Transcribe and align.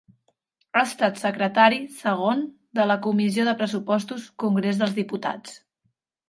Ha 0.77 0.81
estat 0.87 1.19
secretari 1.23 1.77
segon 1.97 2.41
de 2.79 2.87
la 2.93 2.97
Comissió 3.09 3.45
de 3.49 3.53
Pressupostos 3.61 4.27
Congrés 4.45 4.81
dels 4.81 4.97
Diputats. 4.99 5.55